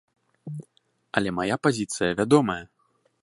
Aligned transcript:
Але 1.19 1.29
мая 1.39 1.55
пазіцыя 1.67 2.11
вядомая. 2.21 2.61